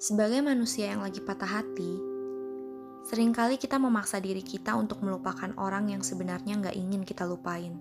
Sebagai 0.00 0.40
manusia 0.40 0.88
yang 0.88 1.04
lagi 1.04 1.20
patah 1.20 1.60
hati, 1.60 1.92
sering 3.04 3.36
kali 3.36 3.60
kita 3.60 3.76
memaksa 3.76 4.16
diri 4.16 4.40
kita 4.40 4.72
untuk 4.72 5.04
melupakan 5.04 5.52
orang 5.60 5.92
yang 5.92 6.00
sebenarnya 6.00 6.56
nggak 6.56 6.72
ingin 6.72 7.04
kita 7.04 7.28
lupain. 7.28 7.76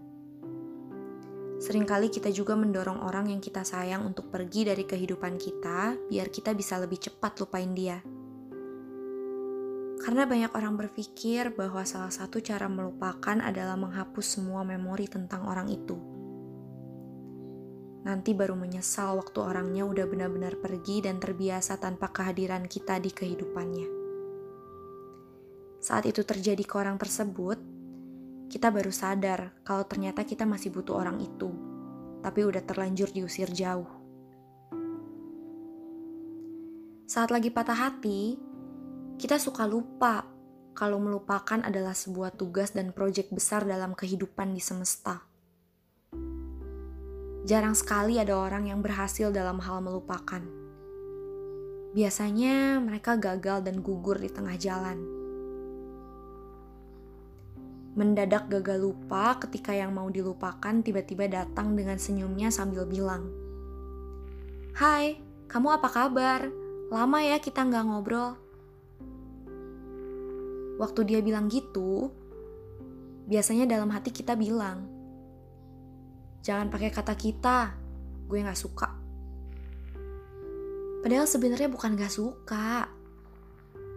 Seringkali 1.63 2.11
kita 2.11 2.27
juga 2.35 2.59
mendorong 2.59 3.07
orang 3.07 3.31
yang 3.31 3.39
kita 3.39 3.63
sayang 3.63 4.03
untuk 4.03 4.27
pergi 4.27 4.67
dari 4.67 4.83
kehidupan 4.83 5.39
kita 5.39 5.95
biar 6.11 6.27
kita 6.27 6.51
bisa 6.51 6.75
lebih 6.83 6.99
cepat 6.99 7.39
lupain 7.39 7.71
dia. 7.71 8.03
Karena 10.03 10.27
banyak 10.27 10.51
orang 10.51 10.75
berpikir 10.75 11.55
bahwa 11.55 11.87
salah 11.87 12.11
satu 12.11 12.43
cara 12.43 12.67
melupakan 12.67 13.39
adalah 13.39 13.79
menghapus 13.79 14.27
semua 14.27 14.67
memori 14.67 15.07
tentang 15.07 15.47
orang 15.47 15.71
itu. 15.71 16.18
Nanti 17.99 18.31
baru 18.31 18.55
menyesal 18.55 19.19
waktu 19.19 19.43
orangnya 19.43 19.83
udah 19.83 20.07
benar-benar 20.07 20.55
pergi 20.63 21.03
dan 21.03 21.19
terbiasa 21.19 21.79
tanpa 21.83 22.11
kehadiran 22.15 22.63
kita 22.63 22.95
di 22.99 23.11
kehidupannya. 23.11 23.87
Saat 25.79 26.07
itu 26.07 26.23
terjadi 26.23 26.63
ke 26.63 26.75
orang 26.75 26.99
tersebut, 26.99 27.59
kita 28.49 28.73
baru 28.73 28.91
sadar 28.91 29.55
kalau 29.61 29.83
ternyata 29.85 30.25
kita 30.25 30.43
masih 30.43 30.73
butuh 30.73 30.99
orang 30.99 31.21
itu, 31.21 31.51
tapi 32.25 32.43
udah 32.43 32.63
terlanjur 32.65 33.11
diusir 33.13 33.47
jauh. 33.51 33.87
Saat 37.05 37.29
lagi 37.29 37.53
patah 37.53 37.77
hati, 37.77 38.37
kita 39.21 39.37
suka 39.37 39.69
lupa 39.69 40.25
kalau 40.73 40.97
melupakan 40.97 41.61
adalah 41.61 41.91
sebuah 41.91 42.39
tugas 42.39 42.71
dan 42.71 42.95
proyek 42.95 43.29
besar 43.29 43.67
dalam 43.67 43.91
kehidupan 43.91 44.55
di 44.55 44.63
semesta. 44.63 45.28
Jarang 47.47 47.71
sekali 47.71 48.19
ada 48.19 48.35
orang 48.35 48.67
yang 48.67 48.83
berhasil 48.83 49.31
dalam 49.31 49.63
hal 49.63 49.79
melupakan. 49.79 50.43
Biasanya 51.95 52.83
mereka 52.83 53.15
gagal 53.15 53.63
dan 53.63 53.79
gugur 53.79 54.19
di 54.19 54.27
tengah 54.27 54.59
jalan. 54.59 54.99
Mendadak 57.95 58.51
gagal 58.51 58.83
lupa 58.83 59.39
ketika 59.39 59.71
yang 59.71 59.95
mau 59.95 60.11
dilupakan 60.11 60.83
tiba-tiba 60.83 61.31
datang 61.31 61.79
dengan 61.79 61.95
senyumnya 61.95 62.51
sambil 62.51 62.83
bilang, 62.83 63.31
Hai, 64.75 65.19
kamu 65.47 65.79
apa 65.79 65.89
kabar? 65.89 66.51
Lama 66.91 67.19
ya 67.23 67.39
kita 67.39 67.63
nggak 67.63 67.85
ngobrol. 67.87 68.35
Waktu 70.79 70.99
dia 71.07 71.19
bilang 71.23 71.47
gitu, 71.47 72.11
biasanya 73.31 73.63
dalam 73.67 73.91
hati 73.91 74.11
kita 74.11 74.35
bilang, 74.35 74.98
jangan 76.41 76.71
pakai 76.71 76.89
kata 76.91 77.13
kita, 77.15 77.73
gue 78.27 78.39
gak 78.43 78.59
suka. 78.59 78.89
Padahal 80.99 81.27
sebenarnya 81.27 81.71
bukan 81.71 81.95
gak 81.95 82.11
suka, 82.11 82.91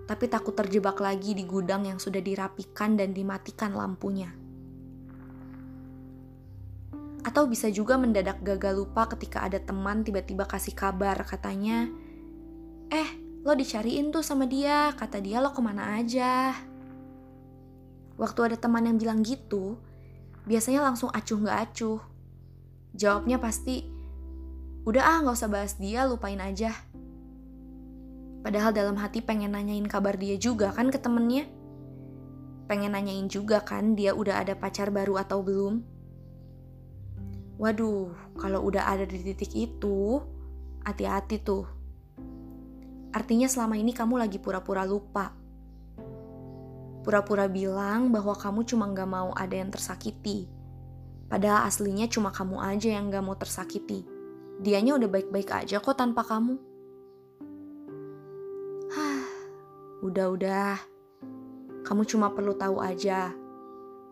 tapi 0.07 0.25
takut 0.31 0.55
terjebak 0.55 0.99
lagi 1.03 1.34
di 1.34 1.43
gudang 1.47 1.87
yang 1.87 1.99
sudah 1.99 2.23
dirapikan 2.23 2.95
dan 2.95 3.11
dimatikan 3.11 3.75
lampunya. 3.75 4.31
Atau 7.23 7.47
bisa 7.47 7.71
juga 7.71 7.95
mendadak 7.99 8.43
gagal 8.43 8.83
lupa 8.83 9.06
ketika 9.15 9.47
ada 9.47 9.62
teman 9.62 10.03
tiba-tiba 10.03 10.43
kasih 10.47 10.75
kabar 10.75 11.23
katanya, 11.23 11.87
Eh, 12.93 13.09
lo 13.41 13.56
dicariin 13.56 14.12
tuh 14.12 14.21
sama 14.21 14.45
dia, 14.45 14.93
kata 14.93 15.17
dia 15.25 15.41
lo 15.41 15.56
ke 15.56 15.65
mana 15.65 15.97
aja. 15.97 16.53
Waktu 18.21 18.53
ada 18.53 18.56
teman 18.61 18.84
yang 18.84 19.01
bilang 19.01 19.25
gitu, 19.25 19.81
biasanya 20.45 20.84
langsung 20.84 21.09
acuh 21.09 21.41
gak 21.41 21.73
acuh. 21.73 22.12
Jawabnya 22.93 23.41
pasti, 23.41 23.85
udah 24.85 25.03
ah 25.03 25.19
gak 25.25 25.37
usah 25.37 25.51
bahas 25.51 25.77
dia, 25.81 26.05
lupain 26.05 26.39
aja. 26.39 26.73
Padahal 28.43 28.75
dalam 28.75 28.99
hati 28.99 29.22
pengen 29.22 29.55
nanyain 29.55 29.87
kabar 29.87 30.19
dia 30.19 30.34
juga 30.37 30.75
kan 30.75 30.91
ke 30.91 30.99
temennya. 30.99 31.47
Pengen 32.66 32.93
nanyain 32.93 33.31
juga 33.31 33.62
kan 33.62 33.94
dia 33.94 34.12
udah 34.12 34.43
ada 34.43 34.59
pacar 34.59 34.91
baru 34.91 35.21
atau 35.22 35.41
belum. 35.41 35.75
Waduh, 37.62 38.11
kalau 38.37 38.66
udah 38.66 38.91
ada 38.91 39.06
di 39.06 39.22
titik 39.22 39.55
itu, 39.55 40.19
hati-hati 40.83 41.39
tuh. 41.39 41.65
Artinya 43.15 43.47
selama 43.47 43.78
ini 43.78 43.95
kamu 43.95 44.19
lagi 44.19 44.41
pura-pura 44.43 44.83
lupa 44.83 45.43
Pura-pura 47.03 47.50
bilang 47.50 48.15
bahwa 48.15 48.31
kamu 48.39 48.62
cuma 48.62 48.87
gak 48.95 49.11
mau 49.11 49.34
ada 49.34 49.59
yang 49.59 49.75
tersakiti. 49.75 50.47
Padahal 51.32 51.65
aslinya 51.65 52.12
cuma 52.12 52.28
kamu 52.28 52.60
aja 52.60 52.93
yang 52.93 53.09
gak 53.09 53.25
mau 53.25 53.32
tersakiti. 53.32 54.04
Dianya 54.60 55.00
udah 55.00 55.09
baik-baik 55.09 55.48
aja 55.48 55.81
kok 55.81 55.97
tanpa 55.97 56.28
kamu. 56.28 56.60
Hah, 58.93 59.25
udah-udah. 60.04 60.76
Kamu 61.88 62.04
cuma 62.04 62.28
perlu 62.37 62.53
tahu 62.53 62.84
aja 62.84 63.32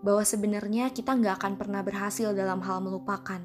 bahwa 0.01 0.25
sebenarnya 0.25 0.89
kita 0.97 1.13
nggak 1.13 1.45
akan 1.45 1.55
pernah 1.61 1.85
berhasil 1.85 2.33
dalam 2.33 2.65
hal 2.65 2.81
melupakan. 2.81 3.45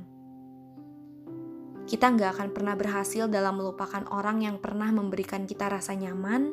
Kita 1.83 2.15
nggak 2.15 2.31
akan 2.39 2.49
pernah 2.55 2.79
berhasil 2.79 3.27
dalam 3.27 3.59
melupakan 3.59 4.07
orang 4.07 4.41
yang 4.41 4.57
pernah 4.57 4.87
memberikan 4.87 5.43
kita 5.43 5.67
rasa 5.67 5.93
nyaman, 5.93 6.49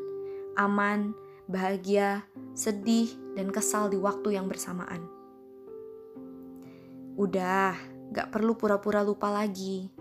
aman, 0.59 1.15
bahagia, 1.47 2.27
sedih, 2.59 3.15
dan 3.39 3.55
kesal 3.55 3.89
di 3.89 3.97
waktu 3.97 4.37
yang 4.37 4.51
bersamaan. 4.51 5.22
Udah, 7.17 7.77
gak 8.13 8.33
perlu 8.33 8.57
pura-pura 8.57 9.05
lupa 9.05 9.29
lagi. 9.29 9.93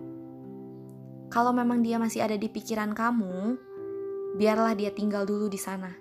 Kalau 1.31 1.51
memang 1.55 1.83
dia 1.83 1.99
masih 1.99 2.23
ada 2.23 2.35
di 2.35 2.47
pikiran 2.47 2.91
kamu, 2.91 3.55
biarlah 4.35 4.75
dia 4.75 4.91
tinggal 4.91 5.27
dulu 5.27 5.47
di 5.47 5.59
sana. 5.59 5.91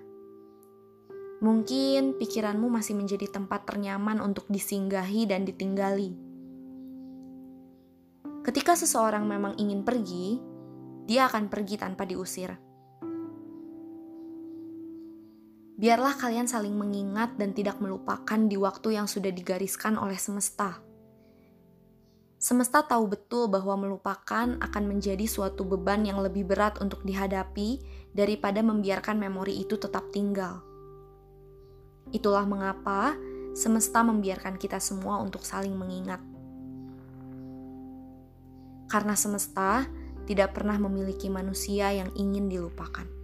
Mungkin 1.41 2.21
pikiranmu 2.21 2.69
masih 2.69 2.93
menjadi 2.93 3.27
tempat 3.27 3.65
ternyaman 3.65 4.21
untuk 4.21 4.45
disinggahi 4.51 5.25
dan 5.25 5.47
ditinggali. 5.47 6.13
Ketika 8.45 8.77
seseorang 8.77 9.25
memang 9.25 9.57
ingin 9.57 9.81
pergi, 9.81 10.37
dia 11.09 11.25
akan 11.27 11.49
pergi 11.49 11.75
tanpa 11.81 12.05
diusir 12.05 12.71
Biarlah 15.81 16.13
kalian 16.13 16.45
saling 16.45 16.77
mengingat 16.77 17.41
dan 17.41 17.57
tidak 17.57 17.81
melupakan 17.81 18.37
di 18.37 18.53
waktu 18.53 19.01
yang 19.01 19.09
sudah 19.09 19.33
digariskan 19.33 19.97
oleh 19.97 20.13
semesta. 20.13 20.90
Semesta 22.41 22.81
tahu 22.81 23.05
betul 23.05 23.53
bahwa 23.53 23.77
melupakan 23.77 24.57
akan 24.57 24.83
menjadi 24.89 25.29
suatu 25.29 25.61
beban 25.61 26.01
yang 26.01 26.25
lebih 26.25 26.49
berat 26.49 26.81
untuk 26.81 27.05
dihadapi 27.05 27.77
daripada 28.17 28.65
membiarkan 28.65 29.21
memori 29.21 29.61
itu 29.61 29.77
tetap 29.77 30.09
tinggal. 30.09 30.65
Itulah 32.09 32.49
mengapa 32.49 33.13
semesta 33.53 34.01
membiarkan 34.01 34.57
kita 34.57 34.81
semua 34.81 35.21
untuk 35.21 35.45
saling 35.45 35.77
mengingat. 35.77 36.17
Karena 38.89 39.13
semesta 39.13 39.85
tidak 40.25 40.57
pernah 40.57 40.81
memiliki 40.81 41.29
manusia 41.29 41.93
yang 41.93 42.09
ingin 42.17 42.49
dilupakan. 42.49 43.20